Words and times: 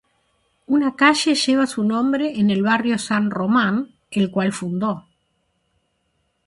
Una 0.65 0.93
calle 0.95 1.35
lleva 1.35 1.67
su 1.67 1.83
nombre 1.83 2.39
en 2.39 2.49
el 2.49 2.63
Barrio 2.63 2.97
San 2.97 3.29
Román, 3.29 3.93
el 4.09 4.31
cual 4.31 4.51
fundó. 4.51 5.05